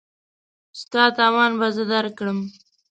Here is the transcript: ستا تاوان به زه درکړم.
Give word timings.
ستا 0.81 1.03
تاوان 1.17 1.51
به 1.59 1.67
زه 1.75 1.83
درکړم. 1.93 2.39